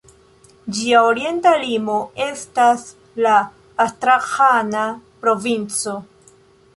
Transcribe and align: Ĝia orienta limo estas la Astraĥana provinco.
Ĝia 0.75 1.01
orienta 1.07 1.51
limo 1.63 1.97
estas 2.25 2.85
la 3.25 3.35
Astraĥana 3.87 4.87
provinco. 5.27 5.95